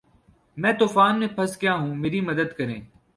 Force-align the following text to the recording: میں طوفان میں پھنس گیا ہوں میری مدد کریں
میں 0.57 0.71
طوفان 0.79 1.19
میں 1.19 1.27
پھنس 1.27 1.61
گیا 1.61 1.73
ہوں 1.73 1.95
میری 1.95 2.21
مدد 2.21 2.57
کریں 2.57 2.79